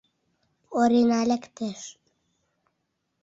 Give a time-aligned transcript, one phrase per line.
[0.79, 1.81] Орина лектеш.